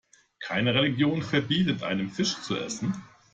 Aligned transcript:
Keine 0.39 0.73
Religion 0.73 1.21
verbietet 1.21 1.83
einem, 1.83 2.09
Fisch 2.09 2.41
zu 2.41 2.55
essen. 2.57 2.95